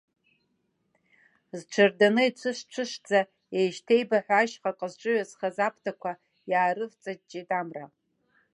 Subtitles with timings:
[1.59, 3.19] Зҽырданы ицәыш-цәышӡа
[3.57, 6.11] еишьҭеибаҳәа ашьхаҟа зҿыҩазхаз, аԥҭақәа
[6.51, 7.85] иаарывҵаҷҷеит амра.